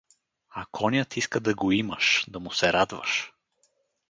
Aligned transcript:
А 0.49 0.63
конят 0.71 1.17
иска 1.17 1.39
да 1.39 1.55
го 1.55 1.71
имаш, 1.71 2.25
да 2.29 2.39
му 2.39 2.51
се 2.51 2.73
радваш. 2.73 3.33